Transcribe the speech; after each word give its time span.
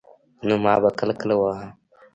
نو 0.47 0.55
ما 0.63 0.73
به 0.81 0.89
کله 0.99 1.13
کله 1.21 1.35
واهه. 1.39 1.67